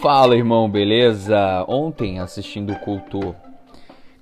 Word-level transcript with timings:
Fala 0.00 0.34
irmão, 0.34 0.66
beleza? 0.66 1.62
Ontem 1.68 2.20
assistindo 2.20 2.72
o 2.72 2.78
culto 2.78 3.36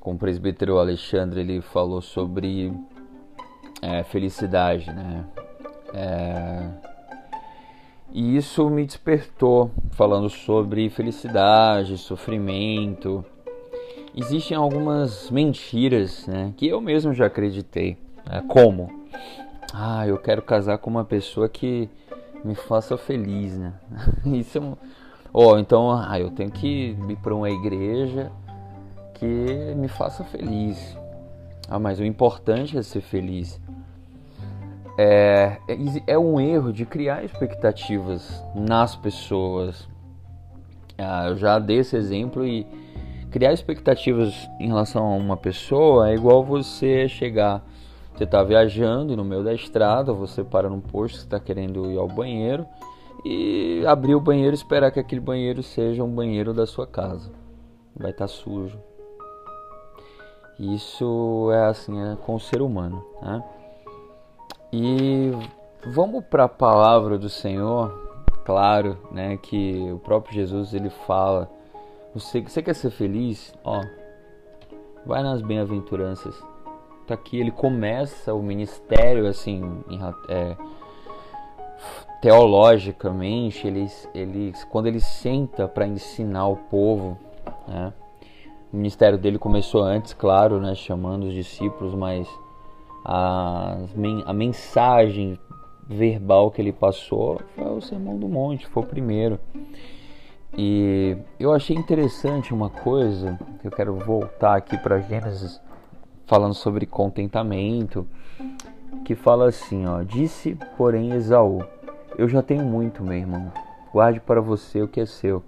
com 0.01 0.14
o 0.14 0.19
presbítero 0.19 0.76
Alexandre, 0.76 1.38
ele 1.38 1.60
falou 1.60 2.03
sobre 2.03 2.72
é, 3.80 4.03
felicidade, 4.03 4.92
né? 4.92 5.24
É, 5.94 6.69
e 8.10 8.37
isso 8.37 8.69
me 8.69 8.85
despertou, 8.85 9.71
falando 9.92 10.28
sobre 10.28 10.90
felicidade, 10.90 11.97
sofrimento. 11.97 13.24
Existem 14.17 14.56
algumas 14.56 15.31
mentiras, 15.31 16.27
né? 16.27 16.52
Que 16.56 16.66
eu 16.66 16.80
mesmo 16.80 17.15
já 17.15 17.27
acreditei. 17.27 17.97
Né? 18.27 18.42
Como? 18.48 18.91
Ah, 19.73 20.05
eu 20.09 20.19
quero 20.19 20.42
casar 20.42 20.79
com 20.79 20.91
uma 20.91 21.05
pessoa 21.05 21.48
que 21.48 21.88
me 22.45 22.56
faça 22.56 22.98
feliz, 22.98 23.56
né? 23.56 23.74
Isso 24.27 24.59
é 24.59 24.60
um... 24.60 24.77
Ou 25.32 25.52
oh, 25.52 25.59
então, 25.59 25.91
ah, 25.91 26.18
eu 26.18 26.30
tenho 26.30 26.50
que 26.50 26.96
ir 27.09 27.16
para 27.16 27.34
uma 27.34 27.50
igreja 27.50 28.30
que 29.14 29.74
me 29.77 29.88
faça 29.88 30.24
feliz. 30.24 30.96
Ah, 31.68 31.78
mas 31.78 32.01
o 32.01 32.04
importante 32.04 32.78
é 32.78 32.82
ser 32.82 33.01
feliz. 33.01 33.60
É, 34.96 35.59
é, 35.68 36.12
é 36.14 36.18
um 36.18 36.41
erro 36.41 36.73
de 36.73 36.84
criar 36.84 37.24
expectativas 37.24 38.42
nas 38.54 38.96
pessoas. 38.96 39.88
Ah, 40.96 41.29
eu 41.29 41.37
já 41.37 41.59
dei 41.59 41.79
esse 41.79 41.96
exemplo 41.96 42.46
e 42.46 42.66
criar 43.30 43.52
expectativas 43.52 44.48
em 44.59 44.66
relação 44.66 45.04
a 45.04 45.15
uma 45.15 45.37
pessoa 45.37 46.09
é 46.09 46.15
igual 46.15 46.42
você 46.42 47.06
chegar 47.09 47.62
você 48.18 48.24
está 48.24 48.42
viajando 48.42 49.16
no 49.16 49.24
meio 49.24 49.45
da 49.45 49.54
estrada, 49.54 50.12
você 50.12 50.42
para 50.42 50.68
num 50.68 50.80
posto, 50.80 51.18
está 51.18 51.38
querendo 51.38 51.88
ir 51.88 51.96
ao 51.96 52.09
banheiro 52.09 52.66
e 53.25 53.85
abrir 53.87 54.15
o 54.15 54.21
banheiro 54.21 54.53
e 54.53 54.55
esperar 54.55 54.91
que 54.91 55.01
aquele 55.01 55.21
banheiro 55.21 55.63
seja 55.63 56.02
um 56.02 56.15
banheiro 56.15 56.52
da 56.52 56.66
sua 56.66 56.87
casa. 56.87 57.30
Vai 57.97 58.10
estar 58.10 58.25
tá 58.25 58.29
sujo. 58.29 58.79
Isso 60.59 61.51
é 61.52 61.66
assim 61.66 62.01
é 62.01 62.16
com 62.16 62.35
o 62.35 62.41
ser 62.41 62.60
humano, 62.60 63.05
né? 63.23 63.43
E 64.72 65.30
vamos 65.86 66.25
para 66.25 66.44
a 66.44 66.48
palavra 66.48 67.16
do 67.16 67.28
Senhor, 67.28 67.91
claro, 68.44 68.98
né, 69.10 69.36
que 69.36 69.91
o 69.92 69.98
próprio 69.98 70.34
Jesus 70.34 70.75
ele 70.75 70.91
fala, 70.91 71.48
você, 72.12 72.42
você 72.42 72.60
quer 72.60 72.75
ser 72.75 72.91
feliz? 72.91 73.55
Ó, 73.64 73.80
vai 75.06 75.22
nas 75.22 75.41
bem-aventuranças 75.41 76.34
tá 77.08 77.14
aqui, 77.14 77.41
ele 77.41 77.50
começa 77.50 78.34
o 78.34 78.42
ministério 78.42 79.27
assim, 79.27 79.82
em, 79.88 79.98
é, 80.28 80.56
teologicamente, 82.20 83.66
ele, 83.66 83.86
ele, 84.14 84.52
quando 84.70 84.86
ele 84.86 85.00
senta 85.00 85.69
para 85.69 85.86
ensinar 85.86 86.48
o 86.48 86.56
povo, 86.56 87.16
né? 87.66 87.92
o 88.72 88.77
ministério 88.77 89.16
dele 89.16 89.38
começou 89.38 89.83
antes, 89.83 90.12
claro, 90.12 90.60
né? 90.60 90.75
chamando 90.75 91.25
os 91.25 91.34
discípulos, 91.34 91.94
mas 91.94 92.28
a, 93.05 93.78
a 94.27 94.33
mensagem 94.33 95.38
verbal 95.88 96.50
que 96.50 96.60
ele 96.60 96.72
passou 96.72 97.41
foi 97.55 97.64
o 97.64 97.80
Sermão 97.80 98.19
do 98.19 98.28
Monte, 98.28 98.66
foi 98.66 98.82
o 98.82 98.86
primeiro. 98.86 99.38
E 100.56 101.16
eu 101.38 101.53
achei 101.53 101.77
interessante 101.77 102.53
uma 102.53 102.69
coisa, 102.69 103.38
que 103.60 103.66
eu 103.66 103.70
quero 103.70 103.94
voltar 103.94 104.56
aqui 104.56 104.77
para 104.77 105.00
Gênesis 105.00 105.60
falando 106.27 106.55
sobre 106.55 106.84
contentamento, 106.84 108.06
que 109.05 109.14
fala 109.14 109.48
assim, 109.48 109.86
ó: 109.86 110.03
Disse, 110.03 110.56
porém, 110.77 111.12
Esaú: 111.12 111.62
Eu 112.19 112.28
já 112.28 112.42
tenho 112.42 112.64
muito, 112.64 113.05
meu 113.05 113.16
irmão. 113.16 113.52
Guarde 113.92 114.19
para 114.19 114.41
você 114.41 114.83
o 114.83 114.88
que 114.88 115.00
é 115.00 115.06
seu. 115.06 115.41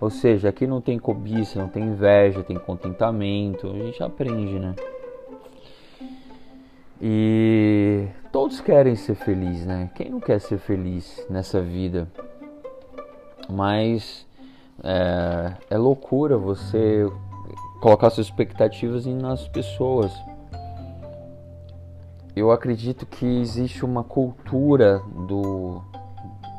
Ou 0.00 0.10
seja, 0.10 0.48
aqui 0.48 0.66
não 0.66 0.80
tem 0.80 0.98
cobiça, 0.98 1.60
não 1.60 1.68
tem 1.68 1.84
inveja, 1.84 2.42
tem 2.42 2.58
contentamento. 2.58 3.68
A 3.68 3.78
gente 3.78 4.02
aprende, 4.02 4.58
né? 4.58 4.74
E 7.00 8.08
todos 8.32 8.60
querem 8.60 8.96
ser 8.96 9.14
felizes, 9.14 9.64
né? 9.64 9.92
Quem 9.94 10.10
não 10.10 10.18
quer 10.18 10.40
ser 10.40 10.58
feliz 10.58 11.24
nessa 11.30 11.60
vida? 11.60 12.08
Mas 13.48 14.26
é, 14.82 15.54
é 15.70 15.78
loucura 15.78 16.36
você 16.36 17.08
colocar 17.80 18.10
suas 18.10 18.26
expectativas 18.26 19.06
nas 19.06 19.46
pessoas. 19.46 20.12
Eu 22.34 22.50
acredito 22.50 23.06
que 23.06 23.40
existe 23.40 23.84
uma 23.84 24.02
cultura 24.02 25.00
do, 25.28 25.82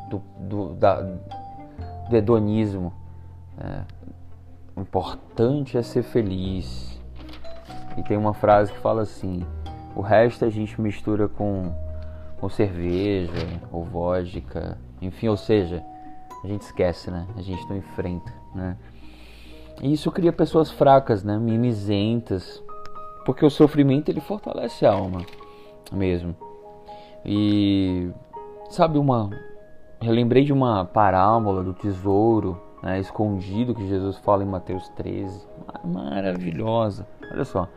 do, 0.08 0.22
do, 0.38 0.74
da, 0.74 1.00
do 1.00 2.16
hedonismo. 2.16 2.92
É, 3.58 3.82
o 4.76 4.80
importante 4.80 5.76
é 5.76 5.82
ser 5.82 6.02
feliz. 6.02 7.00
E 7.96 8.02
tem 8.02 8.16
uma 8.16 8.34
frase 8.34 8.72
que 8.72 8.78
fala 8.78 9.02
assim: 9.02 9.44
o 9.94 10.00
resto 10.00 10.44
a 10.44 10.50
gente 10.50 10.80
mistura 10.80 11.28
com, 11.28 11.72
com 12.40 12.48
cerveja 12.48 13.32
ou 13.70 13.84
vodka, 13.84 14.76
enfim, 15.00 15.28
ou 15.28 15.36
seja, 15.36 15.82
a 16.42 16.46
gente 16.46 16.62
esquece, 16.62 17.10
né? 17.10 17.26
A 17.36 17.42
gente 17.42 17.68
não 17.68 17.76
enfrenta, 17.76 18.32
né? 18.54 18.76
E 19.82 19.92
isso 19.92 20.10
cria 20.10 20.32
pessoas 20.32 20.70
fracas, 20.70 21.24
né? 21.24 21.38
Mimizentas. 21.38 22.62
Porque 23.24 23.44
o 23.44 23.50
sofrimento 23.50 24.10
ele 24.10 24.20
fortalece 24.20 24.84
a 24.84 24.92
alma 24.92 25.24
mesmo. 25.90 26.36
E 27.24 28.10
sabe 28.68 28.98
uma 28.98 29.30
eu 30.06 30.12
lembrei 30.12 30.44
de 30.44 30.52
uma 30.52 30.84
parábola 30.84 31.62
do 31.62 31.72
tesouro 31.72 32.60
né, 32.82 32.98
escondido 33.00 33.74
que 33.74 33.86
Jesus 33.86 34.18
fala 34.18 34.42
em 34.42 34.46
Mateus 34.46 34.88
13. 34.90 35.46
Maravilhosa. 35.84 37.06
Olha 37.32 37.44
só. 37.44 37.68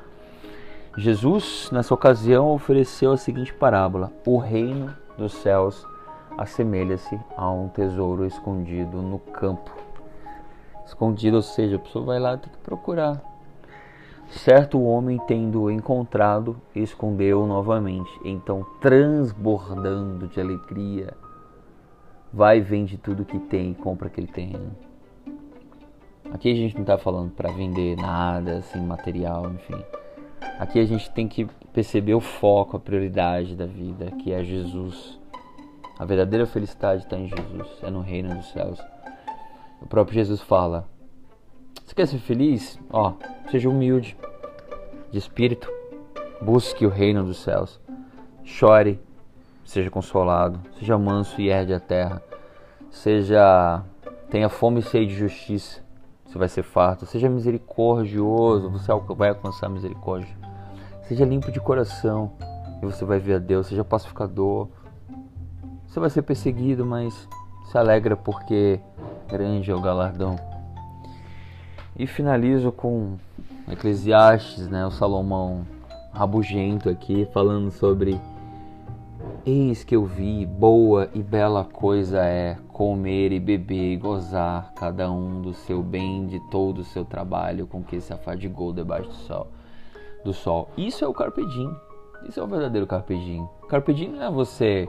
Jesus, 0.98 1.70
nessa 1.72 1.94
ocasião, 1.94 2.52
ofereceu 2.52 3.12
a 3.12 3.18
seguinte 3.18 3.54
parábola: 3.54 4.12
O 4.26 4.38
reino 4.38 4.94
dos 5.18 5.34
céus 5.34 5.86
assemelha-se 6.38 7.20
a 7.36 7.50
um 7.50 7.68
tesouro 7.70 8.26
escondido 8.26 9.02
no 9.02 9.20
campo 9.20 9.78
escondido, 10.88 11.38
ou 11.38 11.42
seja, 11.42 11.76
a 11.76 11.80
pessoa 11.80 12.06
vai 12.06 12.20
lá 12.20 12.38
tem 12.38 12.52
que 12.52 12.58
procurar. 12.60 13.22
Certo 14.30 14.82
homem 14.82 15.20
tendo 15.28 15.70
encontrado, 15.72 16.58
escondeu 16.76 17.46
novamente. 17.46 18.12
Então, 18.26 18.66
transbordando 18.82 20.28
de 20.28 20.40
alegria, 20.40 21.14
vai 22.34 22.62
vende 22.62 22.98
tudo 22.98 23.26
que 23.26 23.40
tem 23.40 23.72
e 23.72 23.76
compra 23.76 24.08
aquele 24.08 24.28
terreno. 24.28 24.76
Aqui 26.32 26.52
a 26.52 26.56
gente 26.56 26.76
não 26.76 26.82
está 26.82 26.98
falando 26.98 27.32
para 27.32 27.52
vender 27.52 27.96
nada, 27.96 28.58
assim, 28.58 28.80
material, 28.82 29.50
enfim. 29.52 29.82
Aqui 30.60 30.80
a 30.80 30.86
gente 30.86 31.10
tem 31.12 31.28
que 31.28 31.46
perceber 31.72 32.16
o 32.16 32.20
foco, 32.20 32.76
a 32.76 32.80
prioridade 32.80 33.56
da 33.56 33.66
vida, 33.66 34.12
que 34.12 34.34
é 34.34 34.44
Jesus. 34.44 35.20
A 35.98 36.06
verdadeira 36.06 36.46
felicidade 36.46 37.04
está 37.04 37.18
em 37.18 37.28
Jesus, 37.28 37.70
é 37.82 37.90
no 37.90 38.02
reino 38.02 38.36
dos 38.36 38.52
céus. 38.52 38.80
O 39.82 39.88
próprio 39.88 40.16
Jesus 40.16 40.42
fala: 40.42 40.88
Você 41.86 41.96
quer 41.96 42.08
ser 42.08 42.20
feliz? 42.20 42.80
Ó, 42.90 43.14
seja 43.50 43.70
humilde, 43.70 44.18
de 45.12 45.18
espírito, 45.18 45.72
busque 46.42 46.86
o 46.86 46.90
reino 46.90 47.24
dos 47.24 47.38
céus, 47.38 47.80
chore, 48.44 49.00
seja 49.68 49.92
consolado, 49.92 50.60
seja 50.80 50.98
manso 50.98 51.42
e 51.42 51.50
herde 51.50 51.74
a 51.74 51.80
terra, 51.80 52.24
seja 52.90 53.84
tenha 54.30 54.48
fome 54.48 54.80
e 54.80 54.84
sede 54.84 55.08
de 55.08 55.16
justiça, 55.16 55.82
você 56.26 56.38
vai 56.38 56.48
ser 56.48 56.64
farto, 56.64 57.06
seja 57.06 57.30
misericordioso, 57.30 58.70
você 58.70 58.92
vai 59.14 59.30
alcançar 59.30 59.70
misericórdia, 59.70 60.34
seja 61.04 61.26
limpo 61.26 61.52
de 61.52 61.60
coração 61.60 62.32
e 62.82 62.86
você 62.86 63.04
vai 63.04 63.20
ver 63.20 63.36
a 63.36 63.40
Deus, 63.40 63.68
seja 63.68 63.84
pacificador, 63.84 64.70
você 65.86 66.00
vai 66.00 66.10
ser 66.10 66.22
perseguido, 66.22 66.86
mas 66.86 67.28
se 67.66 67.78
alegra 67.78 68.16
porque 68.16 68.80
grande 69.28 69.70
é 69.70 69.76
o 69.76 69.82
galardão. 69.82 70.38
E 71.94 72.08
finalizo 72.08 72.72
com 72.72 73.18
Eclesiastes, 73.70 74.70
né, 74.70 74.86
o 74.86 74.92
Salomão 74.92 75.68
rabugento 76.14 76.90
aqui, 76.90 77.28
falando 77.34 77.70
sobre 77.70 78.18
Eis 79.46 79.84
que 79.84 79.96
eu 79.96 80.06
vi, 80.06 80.46
boa 80.46 81.10
e 81.14 81.24
bela 81.24 81.64
coisa 81.64 82.24
é 82.26 82.58
comer 82.74 83.32
e 83.32 83.40
beber 83.40 83.94
e 83.94 83.96
gozar, 83.96 84.74
cada 84.76 85.10
um 85.10 85.42
do 85.42 85.54
seu 85.54 85.82
bem, 85.82 86.28
de 86.28 86.40
todo 86.50 86.80
o 86.80 86.84
seu 86.84 87.06
trabalho 87.06 87.66
com 87.66 87.82
que 87.82 88.02
se 88.02 88.12
afadigou 88.12 88.74
debaixo 88.74 89.10
do 89.10 89.16
sol. 89.16 89.48
Do 90.26 90.34
sol. 90.34 90.70
Isso 90.76 91.06
é 91.06 91.08
o 91.08 91.14
carpe 91.14 91.46
diem. 91.46 91.74
Isso 92.28 92.40
é 92.40 92.44
o 92.44 92.48
verdadeiro 92.48 92.86
carpe 92.86 93.18
diem. 93.18 93.48
Carpe 93.70 93.94
diem 93.94 94.12
não 94.12 94.24
é 94.24 94.30
você 94.30 94.88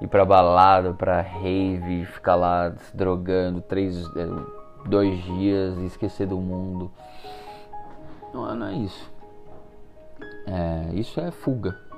ir 0.00 0.06
pra 0.06 0.24
balada, 0.24 0.94
pra 0.94 1.20
rave, 1.20 2.06
ficar 2.06 2.36
lá 2.36 2.72
se 2.72 2.96
drogando 2.96 3.60
três, 3.60 3.98
é, 4.16 4.88
dois 4.88 5.22
dias 5.24 5.76
e 5.78 5.84
esquecer 5.84 6.26
do 6.26 6.38
mundo. 6.38 6.90
Não, 8.32 8.54
não 8.54 8.66
é 8.66 8.74
isso. 8.74 9.12
É, 10.46 10.94
isso 10.94 11.20
é 11.20 11.30
fuga. 11.30 11.89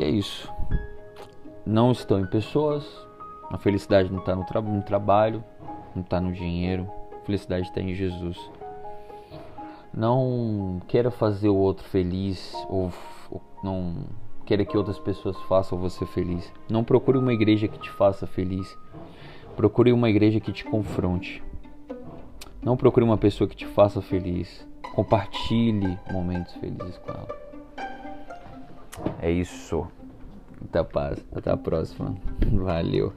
E 0.00 0.02
é 0.02 0.08
isso. 0.08 0.50
Não 1.66 1.92
estão 1.92 2.18
em 2.18 2.24
pessoas, 2.24 2.90
a 3.50 3.58
felicidade 3.58 4.10
não 4.10 4.20
está 4.20 4.34
no, 4.34 4.46
tra 4.46 4.62
no 4.62 4.80
trabalho, 4.80 5.44
não 5.94 6.00
está 6.00 6.18
no 6.18 6.32
dinheiro. 6.32 6.90
Felicidade 7.26 7.66
está 7.66 7.82
em 7.82 7.94
Jesus. 7.94 8.38
Não 9.92 10.80
queira 10.88 11.10
fazer 11.10 11.50
o 11.50 11.54
outro 11.54 11.86
feliz 11.86 12.54
ou, 12.70 12.90
ou 13.30 13.42
não 13.62 14.06
queira 14.46 14.64
que 14.64 14.74
outras 14.74 14.98
pessoas 14.98 15.36
façam 15.42 15.76
você 15.76 16.06
feliz. 16.06 16.50
Não 16.70 16.82
procure 16.82 17.18
uma 17.18 17.34
igreja 17.34 17.68
que 17.68 17.78
te 17.78 17.90
faça 17.90 18.26
feliz. 18.26 18.74
Procure 19.54 19.92
uma 19.92 20.08
igreja 20.08 20.40
que 20.40 20.50
te 20.50 20.64
confronte. 20.64 21.42
Não 22.62 22.74
procure 22.74 23.04
uma 23.04 23.18
pessoa 23.18 23.46
que 23.46 23.54
te 23.54 23.66
faça 23.66 24.00
feliz. 24.00 24.66
Compartilhe 24.94 25.98
momentos 26.10 26.54
felizes 26.54 26.96
com 26.96 27.10
ela. 27.10 27.49
É 29.20 29.30
isso. 29.30 29.86
Até 30.64 30.78
a 30.78 30.84
paz. 30.84 31.18
Até 31.32 31.50
a 31.50 31.56
próxima. 31.56 32.14
Valeu. 32.52 33.12